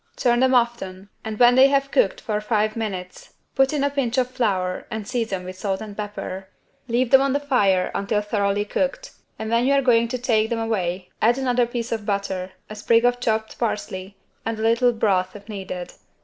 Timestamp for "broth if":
14.91-15.47